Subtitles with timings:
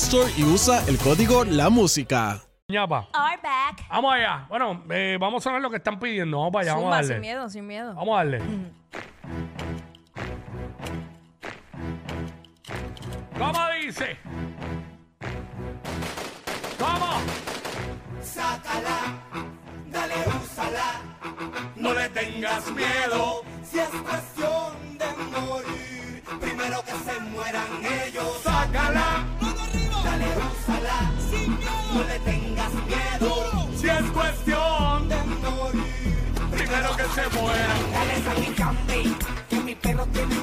[0.00, 2.40] Store y usa el código La Música.
[2.68, 3.08] ñapa.
[3.12, 3.86] Are back.
[3.88, 4.46] Vamos allá.
[4.48, 6.38] Bueno, eh, vamos a ver lo que están pidiendo.
[6.38, 7.14] Vamos para allá, vamos a Zumba, darle.
[7.14, 7.94] sin miedo, sin miedo.
[7.94, 8.42] Vamos a darle.
[13.38, 14.16] ¿Cómo dice?
[16.78, 17.10] ¿Cómo?
[19.90, 21.00] Dale, úsala,
[21.76, 23.42] No le tengas miedo.
[23.64, 25.06] si es cuestión de
[25.40, 26.22] morir.
[26.40, 27.66] Primero que se mueran
[28.06, 28.40] ellos.
[28.42, 29.09] Sácala.
[31.94, 33.68] No le tengas miedo.
[33.76, 35.16] Si es cuestión, De
[35.50, 36.16] morir.
[36.52, 37.92] primero que se mueran.
[37.92, 39.02] Dale salpicambe,
[39.48, 40.39] que mi perro tiene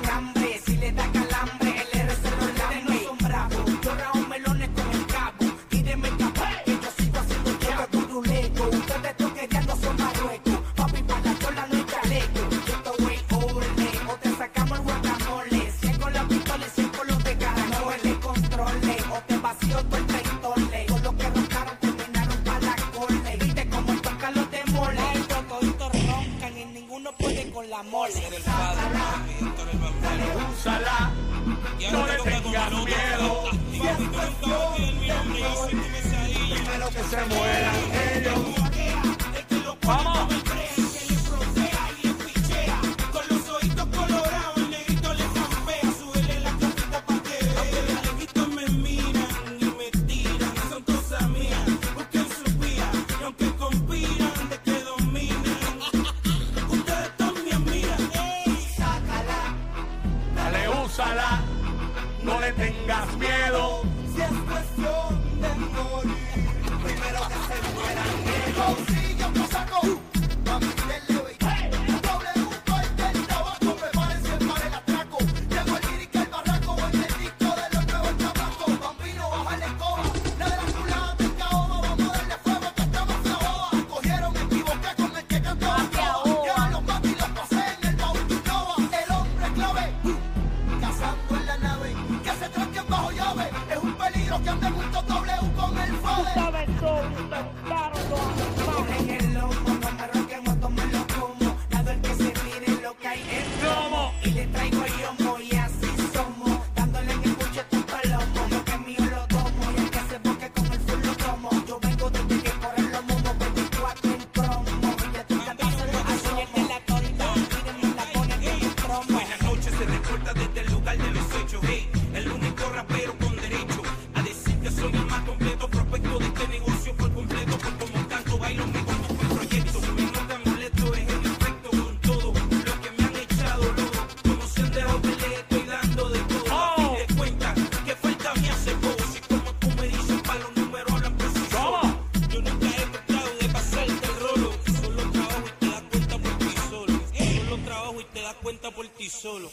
[148.88, 149.50] das cuenta por ti solo.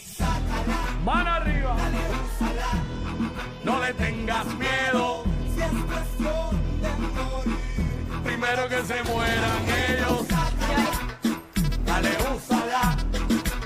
[1.05, 1.77] Mano arriba.
[3.65, 5.25] No le tengas miedo.
[5.54, 7.59] Si es cuestión de morir.
[8.25, 10.27] Primero que se mueran ellos.
[11.84, 12.97] Dale, úsala.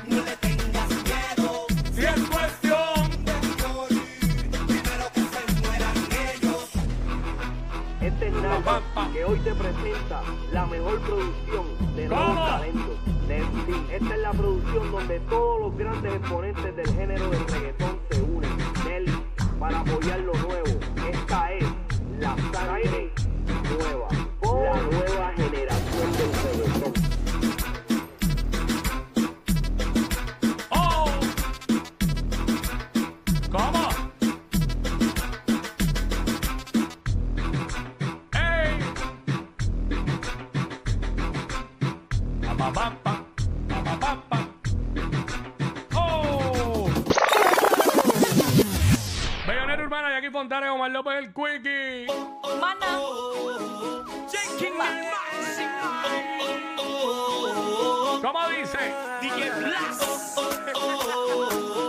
[0.07, 3.25] No le tengas miedo Si es cuestión.
[3.25, 4.03] de morir.
[4.67, 5.97] Primero que se mueran
[6.35, 6.69] ellos.
[8.01, 10.23] Este es Nacho, que hoy te presenta
[10.53, 13.39] la mejor producción de
[13.93, 18.51] esta es la producción donde todos los grandes exponentes del género del reggaetón se unen.
[18.85, 19.23] Nelly,
[19.59, 20.81] para apoyar lo nuevo.
[21.11, 21.65] Esta es
[22.21, 23.11] la sangre
[51.19, 52.07] el cueque.
[58.51, 58.79] Dice?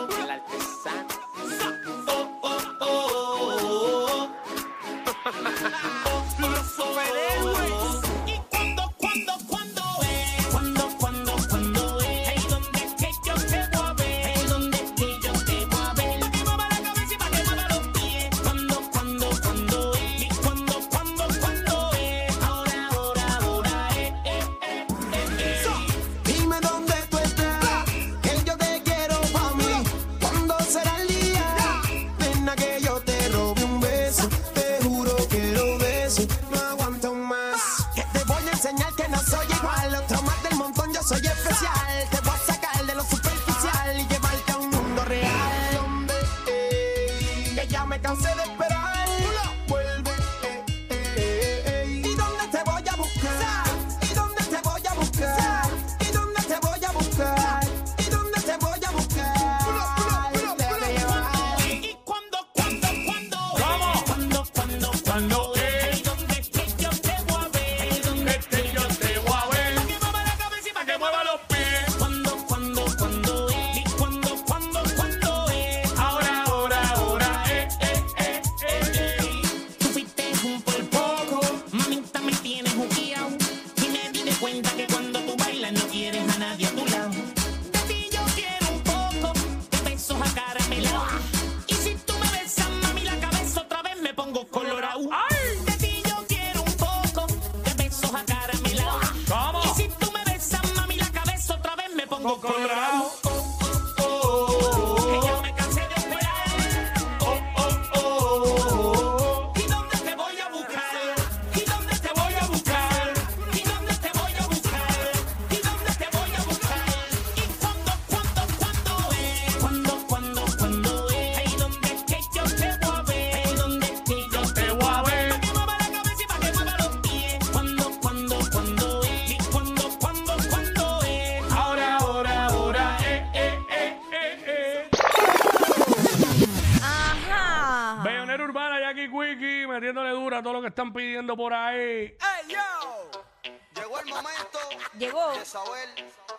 [139.79, 141.79] metiéndole dura a todo lo que están pidiendo por ahí.
[141.79, 143.49] ¡Ey, yo!
[143.75, 144.59] Llegó el momento
[144.97, 145.31] Llegó.
[145.31, 145.87] de saber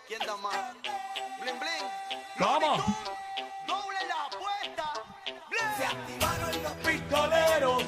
[0.07, 0.75] quién da más.
[1.41, 2.21] Bling, bling.
[2.39, 2.85] ¡Vamos!
[3.67, 4.93] Doble la apuesta.
[5.49, 5.77] Bling.
[5.79, 7.83] Se activaron los pistoleros.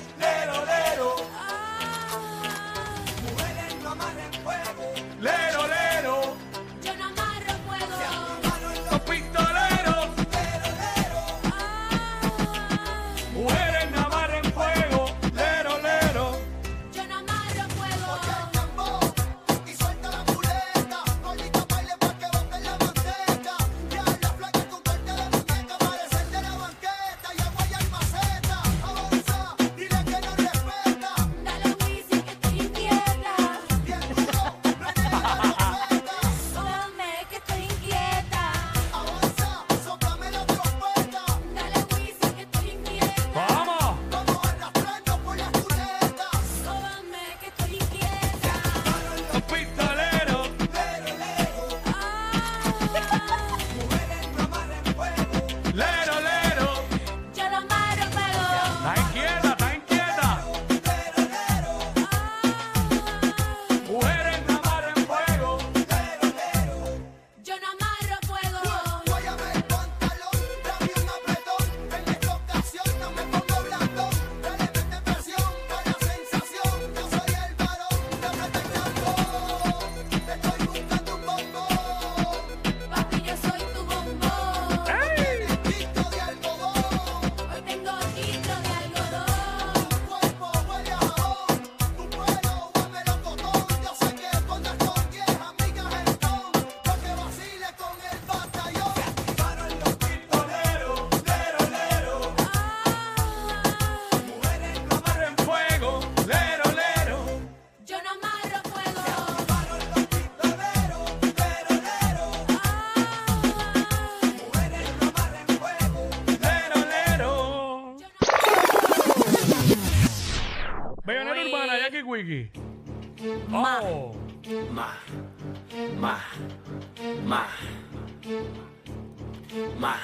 [129.78, 129.97] my,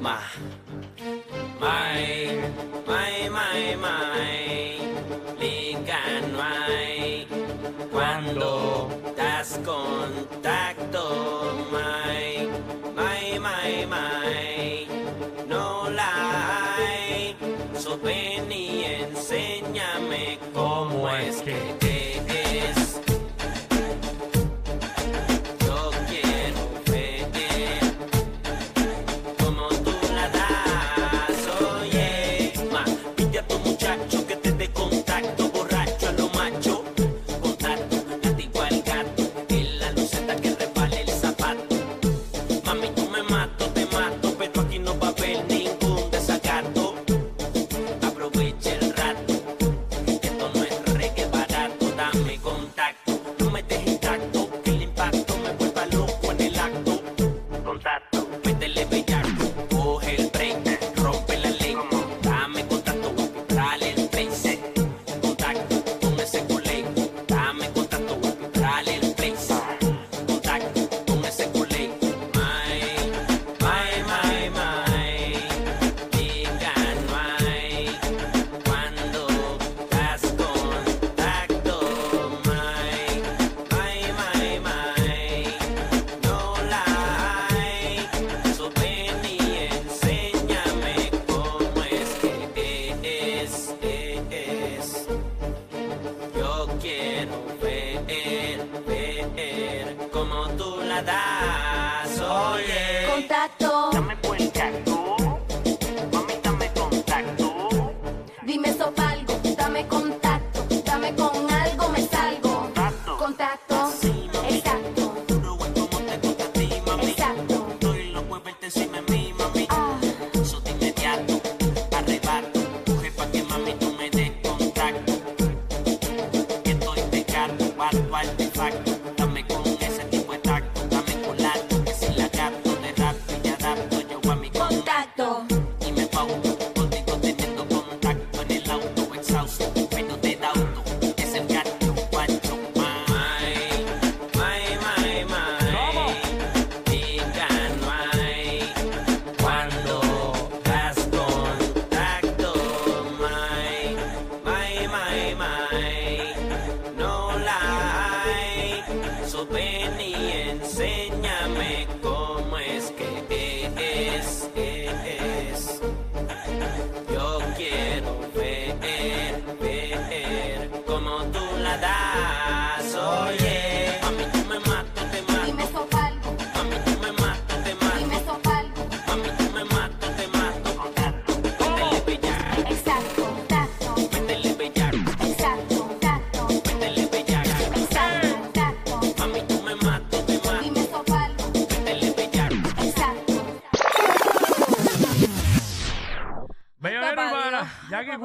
[0.00, 0.18] my,
[1.60, 2.50] my,
[2.86, 4.78] my, my, my,
[5.38, 7.26] Lincoln, my,
[7.90, 11.04] cuando das contacto,
[11.70, 12.48] my,
[12.96, 14.86] my, my, my,
[15.46, 17.36] no la hay,
[17.74, 18.00] so
[18.50, 21.87] y enséñame cómo es que te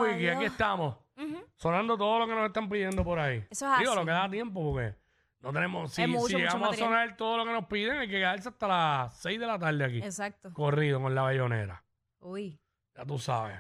[0.02, 0.98] el pues, aquí estamos.
[1.18, 1.38] Ujú.
[1.56, 3.46] Sonando todo lo que nos están pidiendo por ahí.
[3.50, 4.00] Eso es Digo, así.
[4.00, 4.96] lo que da tiempo porque
[5.42, 5.92] no tenemos.
[5.94, 8.50] Si, Hay mucho, si mucho a sonar todo lo que nos piden, hay que quedarse
[8.50, 9.98] hasta las 6 de la tarde aquí.
[10.00, 10.52] Exacto.
[10.54, 11.84] Corrido con la bayonera.
[12.20, 12.60] Uy.
[12.96, 13.60] Ya tú sabes.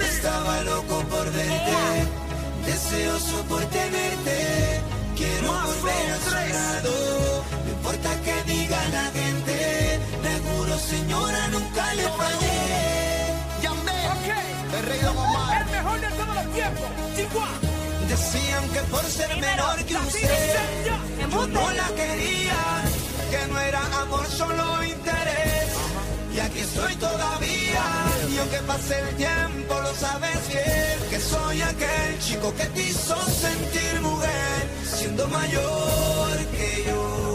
[0.00, 2.06] Estaba loco por verte,
[2.66, 3.79] deseo soporte
[18.10, 20.84] Decían que por ser menor que usted,
[21.30, 22.82] yo no la quería,
[23.30, 25.68] que no era amor, solo interés.
[26.34, 27.84] Y aquí estoy todavía,
[28.32, 33.16] y aunque pase el tiempo, lo sabes bien, que soy aquel chico que te hizo
[33.30, 37.29] sentir mujer, siendo mayor que yo.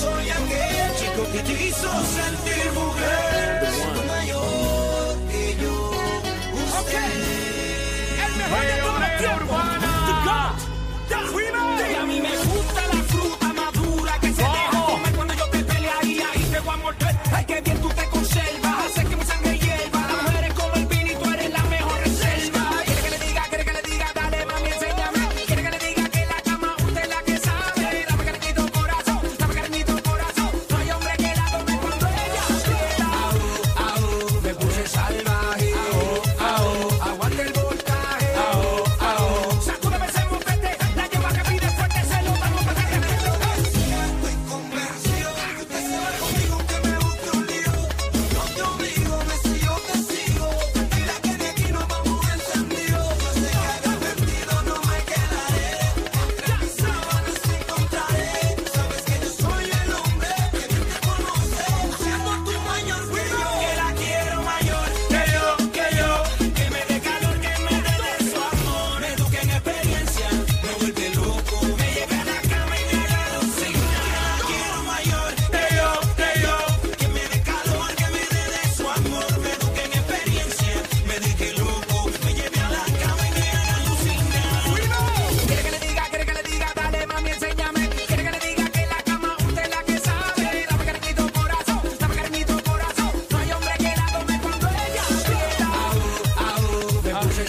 [0.00, 3.29] soy aquel chico que te hizo sentir mujer.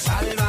[0.02, 0.41] Salve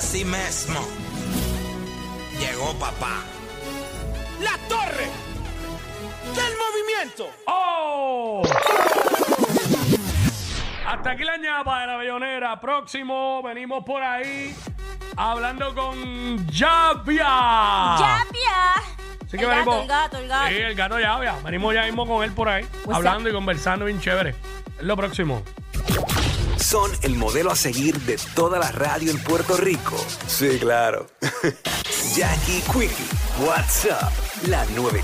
[0.00, 0.80] Así mismo.
[2.38, 3.22] Llegó papá.
[4.40, 5.10] La torre
[6.34, 7.28] del movimiento.
[7.46, 8.42] ¡Oh!
[10.86, 12.58] Hasta aquí la ñapa de la bellonera.
[12.58, 14.56] Próximo, venimos por ahí
[15.18, 17.98] hablando con Javia.
[17.98, 18.72] ¡Yapia!
[19.26, 19.74] Así que el venimos.
[19.76, 20.48] gato, el gato, el gato.
[20.48, 21.34] Sí, el gato Javia.
[21.44, 24.30] Venimos ya mismo con él por ahí, hablando y conversando bien chévere.
[24.78, 25.42] Es lo próximo.
[26.60, 29.96] Son el modelo a seguir de toda la radio en Puerto Rico.
[30.26, 31.06] Sí, claro.
[32.14, 33.06] Jackie Quickie,
[33.44, 34.12] WhatsApp,
[34.46, 34.98] la 94.